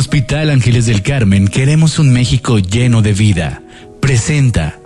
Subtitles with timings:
[0.00, 3.62] Hospital Ángeles del Carmen queremos un México lleno de vida.
[4.00, 4.78] Presenta.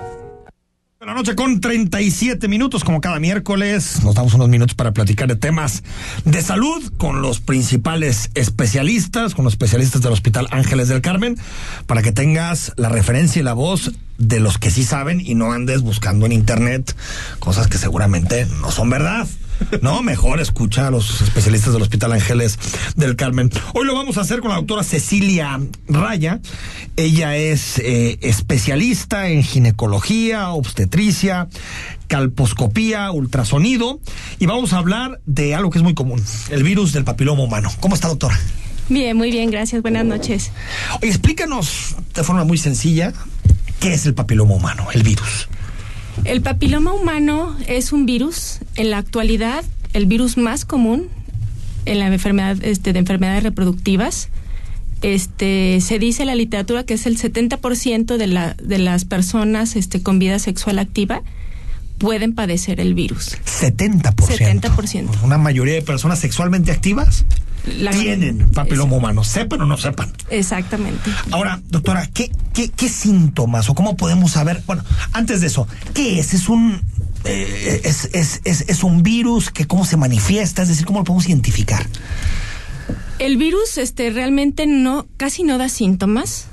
[0.99, 5.37] La noche con 37 minutos, como cada miércoles, nos damos unos minutos para platicar de
[5.37, 5.85] temas
[6.25, 11.39] de salud con los principales especialistas, con los especialistas del Hospital Ángeles del Carmen,
[11.87, 15.53] para que tengas la referencia y la voz de los que sí saben y no
[15.53, 16.97] andes buscando en internet
[17.39, 19.29] cosas que seguramente no son verdad.
[19.83, 22.59] No, mejor escucha a los especialistas del Hospital Ángeles
[22.97, 23.51] del Carmen.
[23.75, 26.41] Hoy lo vamos a hacer con la doctora Cecilia Raya.
[26.97, 31.49] Ella es eh, especialista en ginecología, obstetricia,
[32.07, 34.01] calposcopía, ultrasonido
[34.39, 37.71] y vamos a hablar de algo que es muy común, el virus del papiloma humano.
[37.81, 38.39] ¿Cómo está, doctora?
[38.89, 39.81] Bien, muy bien, gracias.
[39.83, 40.51] Buenas noches.
[41.01, 43.13] Oye, explícanos de forma muy sencilla
[43.81, 45.49] qué es el papiloma humano, el virus.
[46.23, 51.09] El papiloma humano es un virus, en la actualidad, el virus más común
[51.87, 54.29] en la enfermedad este, de enfermedades reproductivas.
[55.03, 59.77] Este, se dice en la literatura que es el 70% de, la, de las personas
[59.77, 61.23] este, con vida sexual activa
[61.99, 63.37] pueden padecer el virus.
[63.61, 64.15] 70%.
[64.15, 65.23] 70%.
[65.23, 67.25] Una mayoría de personas sexualmente activas
[67.79, 70.13] La- tienen papiloma humano, sepan o no sepan.
[70.31, 71.11] Exactamente.
[71.31, 74.63] Ahora, doctora, ¿qué, qué, qué síntomas o cómo podemos saber?
[74.67, 76.35] Bueno, antes de eso, ¿qué es?
[76.35, 76.83] ¿Es un,
[77.25, 79.51] eh, es, es, es, es un virus?
[79.51, 80.63] que ¿Cómo se manifiesta?
[80.63, 81.87] Es decir, ¿cómo lo podemos identificar?
[83.19, 86.47] El virus este realmente no casi no da síntomas.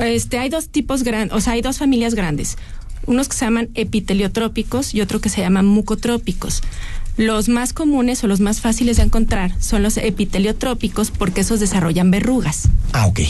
[0.00, 2.56] Este hay dos tipos grandes, o sea, hay dos familias grandes.
[3.06, 6.62] Unos que se llaman epiteliotrópicos y otro que se llaman mucotrópicos.
[7.16, 12.10] Los más comunes o los más fáciles de encontrar son los epiteliotrópicos porque esos desarrollan
[12.10, 12.68] verrugas.
[12.92, 13.20] Ah, ok.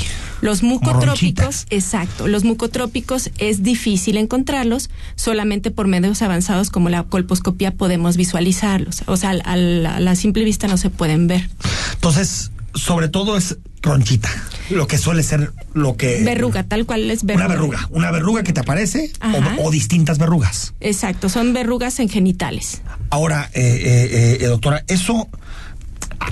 [0.41, 0.93] Los ronchitas.
[0.93, 8.17] mucotrópicos, exacto, los mucotrópicos es difícil encontrarlos, solamente por medios avanzados como la colposcopía podemos
[8.17, 9.03] visualizarlos.
[9.07, 11.49] O sea, a la, a la simple vista no se pueden ver.
[11.95, 14.29] Entonces, sobre todo es ronchita,
[14.71, 16.23] lo que suele ser lo que...
[16.25, 17.47] Verruga, tal cual es verruga.
[17.47, 19.11] Una verruga, una verruga que te aparece
[19.59, 20.75] o, o distintas verrugas.
[20.81, 22.83] Exacto, son verrugas en genitales.
[23.11, 25.29] Ahora, eh, eh, eh, doctora, eso,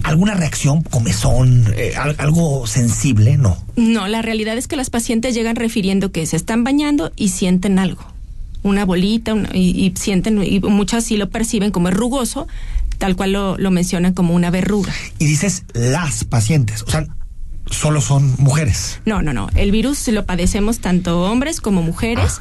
[0.03, 3.57] alguna reacción, comezón, eh, al- algo sensible, no.
[3.77, 7.79] No, la realidad es que las pacientes llegan refiriendo que se están bañando y sienten
[7.79, 8.05] algo,
[8.63, 12.47] una bolita, una- y, y sienten, y muchas sí lo perciben como es rugoso,
[12.99, 14.93] tal cual lo, lo mencionan como una verruga.
[15.19, 17.07] Y dices las pacientes, o sea,
[17.71, 19.01] solo son mujeres.
[19.05, 19.49] No, no, no.
[19.55, 22.41] El virus lo padecemos tanto hombres como mujeres,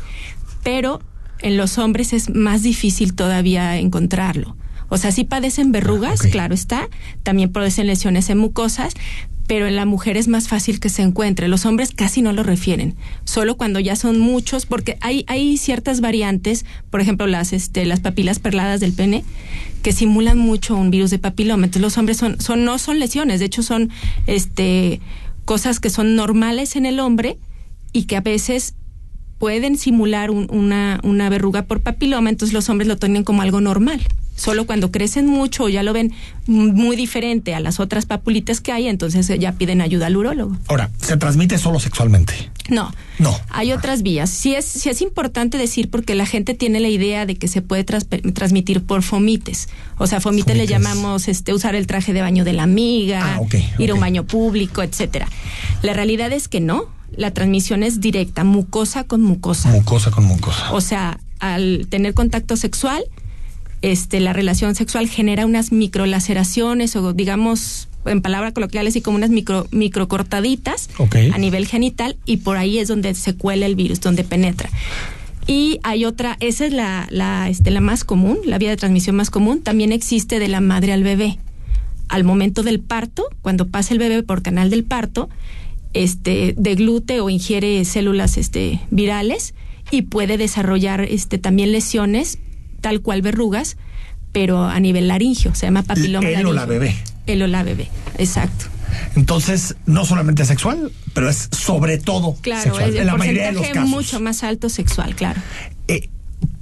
[0.63, 1.01] pero
[1.39, 4.55] en los hombres es más difícil todavía encontrarlo.
[4.93, 6.87] O sea, sí padecen verrugas, Ah, claro está,
[7.23, 8.93] también padecen lesiones en mucosas,
[9.47, 11.47] pero en la mujer es más fácil que se encuentre.
[11.47, 12.95] Los hombres casi no lo refieren,
[13.25, 17.99] solo cuando ya son muchos, porque hay, hay ciertas variantes, por ejemplo, las, este, las
[17.99, 19.23] papilas perladas del pene,
[19.81, 21.65] que simulan mucho un virus de papiloma.
[21.65, 23.89] Entonces los hombres son, son, no son lesiones, de hecho son
[24.27, 25.01] este
[25.45, 27.37] cosas que son normales en el hombre
[27.91, 28.75] y que a veces
[29.39, 33.59] pueden simular un- una, una verruga por papiloma, entonces los hombres lo tienen como algo
[33.59, 33.99] normal.
[34.35, 36.11] Solo cuando crecen mucho o ya lo ven
[36.47, 40.57] muy diferente a las otras papulitas que hay, entonces ya piden ayuda al urólogo.
[40.67, 42.33] Ahora, ¿se transmite solo sexualmente?
[42.69, 42.91] No.
[43.19, 43.37] No.
[43.49, 44.29] Hay otras vías.
[44.29, 47.61] Sí es, sí es importante decir porque la gente tiene la idea de que se
[47.61, 49.69] puede transmitir por fomites.
[49.97, 50.69] O sea, fomite le Fomites.
[50.69, 53.41] llamamos este usar el traje de baño de la amiga, Ah,
[53.77, 55.27] ir a un baño público, etcétera.
[55.83, 56.85] La realidad es que no.
[57.15, 59.69] La transmisión es directa, mucosa con mucosa.
[59.69, 60.71] Mucosa con mucosa.
[60.73, 63.03] O sea, al tener contacto sexual,
[63.83, 69.29] este, la relación sexual genera unas microlaceraciones o digamos en palabras coloquiales y como unas
[69.29, 71.15] micro microcortaditas Ok.
[71.33, 74.69] a nivel genital y por ahí es donde se cuela el virus, donde penetra.
[75.47, 79.17] Y hay otra, esa es la, la, este, la más común, la vía de transmisión
[79.17, 81.37] más común, también existe de la madre al bebé.
[82.07, 85.29] Al momento del parto, cuando pasa el bebé por canal del parto,
[85.93, 89.53] este, deglute o ingiere células este, virales
[89.91, 92.39] y puede desarrollar este, también lesiones,
[92.83, 93.77] tal cual verrugas,
[94.33, 96.95] pero a nivel laringio, se llama papiloma Él o la bebé.
[97.25, 98.65] Él o la bebé, exacto.
[99.15, 102.89] Entonces, no solamente sexual, pero es sobre todo Claro, sexual.
[102.89, 103.89] es el en la mayoría de los casos.
[103.89, 105.41] mucho más alto sexual, claro.
[105.87, 106.09] Eh,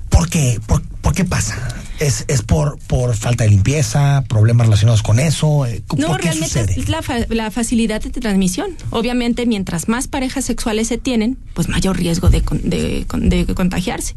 [0.10, 0.60] ¿Por qué?
[0.68, 1.58] ¿Por, por qué pasa?
[2.00, 5.66] ¿Es, es por, por falta de limpieza, problemas relacionados con eso?
[5.66, 6.80] Eh, ¿Por No, qué realmente sucede?
[6.80, 8.72] es la, fa- la facilidad de transmisión.
[8.90, 13.46] Obviamente, mientras más parejas sexuales se tienen, pues mayor riesgo de, con- de, con- de
[13.56, 14.16] contagiarse.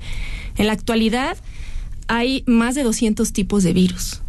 [0.57, 1.37] En la actualidad
[2.09, 4.21] hay más de 200 tipos de virus.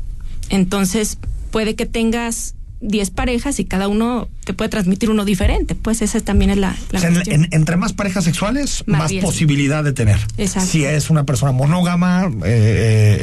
[0.49, 1.17] Entonces,
[1.51, 5.73] puede que tengas 10 parejas y cada uno te puede transmitir uno diferente.
[5.75, 7.43] Pues esa también es la, la O sea, en- cuestión.
[7.45, 10.19] en- entre más parejas sexuales, Más posibilidad de tener.
[10.37, 10.69] Exacto.
[10.69, 13.17] Si es una persona monógama, eh, eh,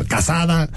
[0.00, 0.68] eh, casada,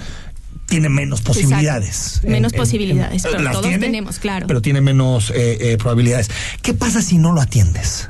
[0.66, 2.20] tiene menos posibilidades.
[2.24, 4.46] Menos posibilidades, pero las todos tiene, tenemos, claro.
[4.46, 6.30] Pero tiene menos eh, eh, probabilidades.
[6.62, 8.08] ¿Qué pasa si no lo atiendes?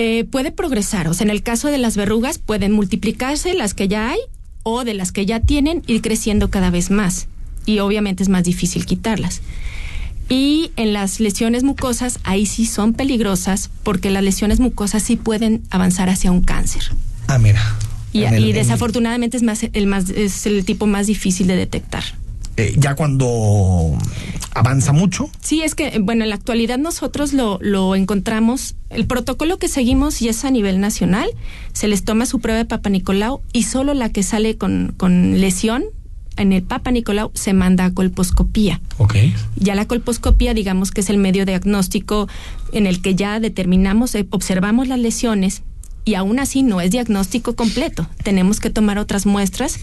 [0.00, 3.88] Eh, puede progresar, o sea, en el caso de las verrugas pueden multiplicarse las que
[3.88, 4.18] ya hay
[4.62, 7.26] o de las que ya tienen ir creciendo cada vez más
[7.66, 9.40] y obviamente es más difícil quitarlas.
[10.28, 15.62] Y en las lesiones mucosas, ahí sí son peligrosas porque las lesiones mucosas sí pueden
[15.70, 16.82] avanzar hacia un cáncer.
[17.26, 17.60] Ah, mira.
[18.12, 22.04] Y, el- desafortunadamente es más el más es el tipo más difícil de detectar.
[22.56, 23.96] eh, ya cuando
[24.58, 29.58] avanza mucho, Sí, es que, bueno, en la actualidad nosotros lo, lo encontramos, el protocolo
[29.58, 31.28] que seguimos y es a nivel nacional,
[31.72, 35.40] se les toma su prueba de Papa Nicolau y solo la que sale con, con
[35.40, 35.84] lesión
[36.38, 38.80] en el Papa Nicolau se manda a colposcopía.
[38.98, 39.14] ok.
[39.56, 42.28] Ya la colposcopía, digamos que es el medio diagnóstico
[42.72, 45.62] en el que ya determinamos, eh, observamos las lesiones
[46.04, 48.06] y aún así no es diagnóstico completo.
[48.22, 49.80] Tenemos que tomar otras muestras.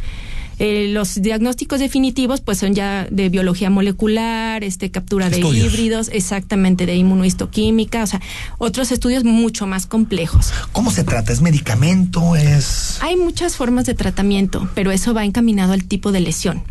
[0.59, 5.73] Eh, los diagnósticos definitivos pues son ya de biología molecular, este captura de Estudios.
[5.73, 8.21] híbridos, exactamente de inmunohistoquímica, o sea,
[8.57, 10.51] otros estudios mucho más complejos.
[10.71, 11.33] ¿Cómo se trata?
[11.33, 12.35] ¿Es medicamento?
[12.35, 12.99] ¿Es...?
[13.01, 16.63] Hay muchas formas de tratamiento, pero eso va encaminado al tipo de lesión.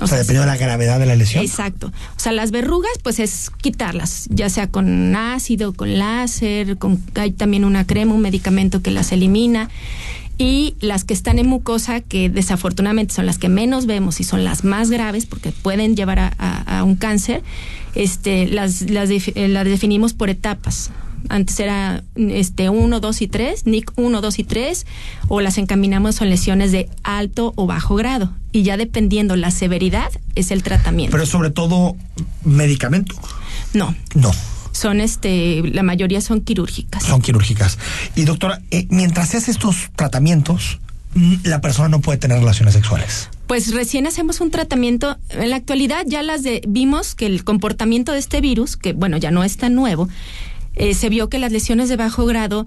[0.00, 1.44] O sea, dependiendo de la gravedad de la lesión.
[1.44, 1.88] Exacto.
[1.88, 7.32] O sea, las verrugas, pues es quitarlas, ya sea con ácido, con láser, con hay
[7.32, 9.68] también una crema, un medicamento que las elimina.
[10.42, 14.42] Y las que están en mucosa, que desafortunadamente son las que menos vemos y son
[14.42, 17.42] las más graves, porque pueden llevar a, a- a un cáncer,
[17.94, 20.92] este, las, las, eh, las definimos por etapas.
[21.28, 24.86] Antes era este 1, 2 y 3, NIC 1, 2 y 3,
[25.28, 28.32] o las encaminamos son lesiones de alto o bajo grado.
[28.52, 31.12] Y ya dependiendo la severidad, es el tratamiento.
[31.12, 31.96] Pero sobre todo,
[32.44, 33.14] medicamento.
[33.74, 34.30] No, No,
[34.80, 37.02] son este, la mayoría son quirúrgicas.
[37.02, 37.78] son quirúrgicas.
[38.16, 40.80] Y doctora, eh, mientras se hace estos tratamientos,
[41.14, 43.28] mm, la persona no puede tener relaciones sexuales.
[43.46, 45.18] Pues recién hacemos un tratamiento.
[45.28, 49.18] En la actualidad ya las de, vimos que el comportamiento de este virus, que bueno,
[49.18, 50.08] ya no es tan nuevo,
[50.76, 52.66] eh, se vio que las lesiones de bajo grado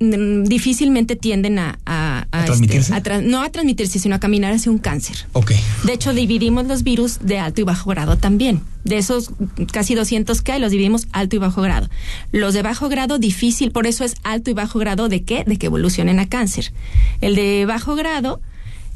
[0.00, 2.92] difícilmente tienden a, a, ¿A transmitirse?
[2.94, 5.26] tra- no a transmitirse, sino a caminar hacia un cáncer.
[5.34, 5.52] Ok.
[5.84, 8.62] De hecho, dividimos los virus de alto y bajo grado también.
[8.84, 9.30] De esos
[9.72, 11.90] casi 200 que hay, los dividimos alto y bajo grado.
[12.32, 15.44] Los de bajo grado, difícil, por eso es alto y bajo grado de qué?
[15.46, 16.72] De que evolucionen a cáncer.
[17.20, 18.40] El de bajo grado,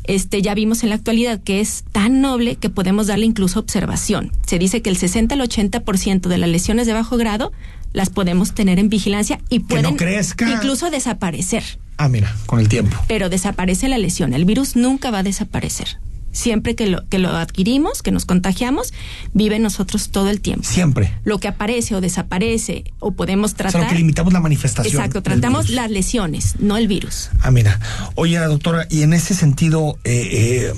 [0.04, 4.32] este, ya vimos en la actualidad que es tan noble que podemos darle incluso observación.
[4.46, 7.52] Se dice que el 60 al 80% de las lesiones de bajo grado
[7.94, 10.50] las podemos tener en vigilancia y pueden no crezca.
[10.50, 11.62] incluso desaparecer
[11.96, 12.94] Ah, mira, con el tiempo.
[13.08, 14.34] pero desaparece la lesión.
[14.34, 15.96] El virus nunca va a desaparecer.
[16.32, 18.92] Siempre que lo, que lo adquirimos, que nos contagiamos,
[19.34, 20.64] vive en nosotros todo el tiempo.
[20.68, 21.12] Siempre.
[21.22, 23.82] Lo que aparece o desaparece o podemos O sea, tratar.
[23.82, 24.92] lo que limitamos la manifestación.
[24.92, 27.30] Exacto, tratamos las lesiones, no el virus.
[27.40, 27.78] Ah, mira.
[28.16, 30.74] Oye, doctora, y en ese sentido, eh, eh,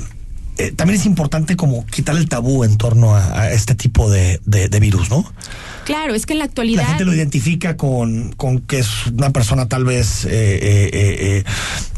[0.59, 4.43] eh, también es importante como quitar el tabú en torno a, a este tipo de,
[4.45, 5.25] de- de virus, ¿no?
[5.87, 6.87] Claro, es que en la La actualidad.
[6.89, 11.45] gente lo identifica con, con que es una persona tal vez, eh, eh, eh, eh,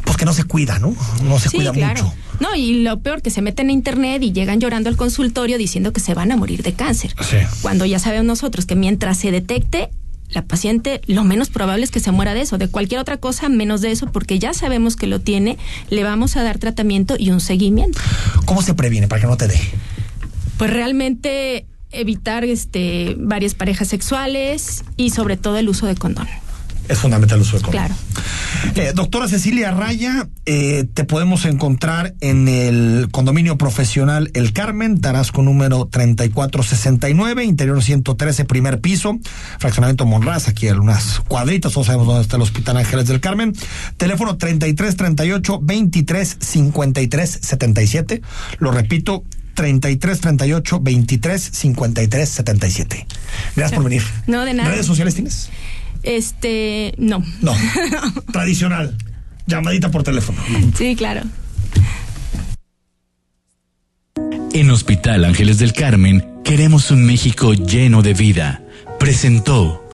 [0.05, 0.95] pues que no se cuida, ¿no?
[1.25, 2.05] No se sí, cuida claro.
[2.05, 2.15] mucho.
[2.41, 5.93] No, y lo peor, que se meten a internet y llegan llorando al consultorio diciendo
[5.93, 7.15] que se van a morir de cáncer.
[7.29, 7.39] Sí.
[7.63, 9.91] Cuando ya sabemos nosotros que mientras se detecte,
[10.29, 13.49] la paciente lo menos probable es que se muera de eso, de cualquier otra cosa
[13.49, 15.57] menos de eso, porque ya sabemos que lo tiene,
[15.89, 17.99] le vamos a dar tratamiento y un seguimiento.
[18.45, 19.59] ¿Cómo se previene para que no te dé?
[20.59, 21.67] Pues realmente
[21.99, 26.29] evitar este varias parejas sexuales y sobre todo el uso de condón.
[26.89, 27.87] Es fundamental el uso de condón.
[27.87, 27.95] Claro.
[28.75, 35.43] Eh, doctora Cecilia Raya, eh, te podemos encontrar en el condominio profesional El Carmen, Tarasco
[35.43, 39.19] número 3469, interior 113, primer piso,
[39.59, 43.53] fraccionamiento Monraz, aquí en unas cuadritas, todos sabemos dónde está el Hospital Ángeles del Carmen.
[43.99, 48.23] Teléfono 3338 23 53 77.
[48.59, 49.25] Lo repito,
[49.59, 53.07] 33 38 23 53 77.
[53.57, 54.05] Gracias por venir.
[54.29, 54.71] No, de nada.
[54.71, 55.51] ¿Redes sociales tienes?
[56.05, 57.25] Este, no.
[57.41, 57.57] No.
[58.33, 58.97] Tradicional.
[59.47, 60.41] Llamadita por teléfono.
[60.77, 61.23] Sí, claro.
[64.53, 68.63] En Hospital Ángeles del Carmen queremos un México lleno de vida.
[69.01, 69.85] Presentó